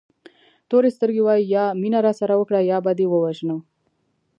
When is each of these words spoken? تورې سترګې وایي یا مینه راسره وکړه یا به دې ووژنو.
تورې 0.69 0.89
سترګې 0.97 1.21
وایي 1.25 1.49
یا 1.55 1.65
مینه 1.81 1.99
راسره 2.07 2.33
وکړه 2.37 2.59
یا 2.71 2.77
به 2.85 2.91
دې 2.99 3.05
ووژنو. 3.09 3.57